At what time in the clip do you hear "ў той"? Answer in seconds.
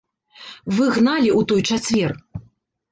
1.39-1.61